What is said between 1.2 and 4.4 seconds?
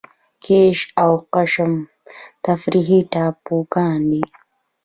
قشم تفریحي ټاپوګان دي.